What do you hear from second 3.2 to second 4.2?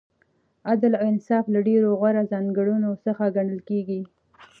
ګڼل کیږي.